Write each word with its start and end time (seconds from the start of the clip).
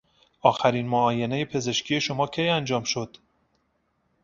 آخرین 0.41 0.87
معاینهی 0.87 1.45
پزشکی 1.45 2.01
شما 2.01 2.27
کی 2.27 2.47
انجام 2.49 2.83
شد؟ 2.83 3.17